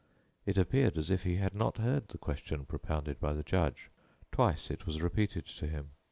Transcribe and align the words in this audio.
It 0.47 0.57
appeared 0.57 0.97
as 0.97 1.11
if 1.11 1.25
he 1.25 1.35
had 1.35 1.53
not 1.53 1.77
heard 1.77 2.07
the 2.07 2.17
question 2.17 2.65
propounded 2.65 3.19
by 3.19 3.33
the 3.33 3.43
judge. 3.43 3.91
Twice 4.31 4.71
it 4.71 4.87
was 4.87 4.99
repeated 4.99 5.45
to 5.45 5.67
him. 5.67 5.91